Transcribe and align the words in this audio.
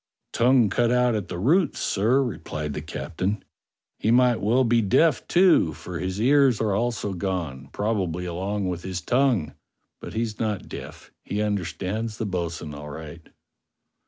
"Tongue 0.33 0.71
cut 0.71 0.91
out 0.91 1.13
at 1.13 1.27
the 1.27 1.37
roots, 1.37 1.79
sir," 1.79 2.23
replied 2.23 2.73
the 2.73 2.81
cap 2.81 3.19
52 3.19 3.23
DOCTOR 3.23 3.23
SYN 3.23 3.33
tain. 3.41 3.45
"He 3.99 4.09
might 4.09 4.41
well 4.41 4.63
be 4.63 4.81
deaf, 4.81 5.27
too, 5.27 5.73
for 5.73 5.99
his 5.99 6.19
ears 6.19 6.59
are 6.59 6.73
also 6.73 7.13
gone, 7.13 7.69
probably 7.71 8.25
along 8.25 8.67
with 8.67 8.81
his 8.81 8.99
tongue, 8.99 9.53
but 9.99 10.13
he's 10.15 10.39
not 10.39 10.67
deaf, 10.67 11.11
he 11.23 11.39
understands 11.43 12.17
the 12.17 12.25
bo'sun 12.25 12.73
all 12.73 12.89
right." 12.89 13.29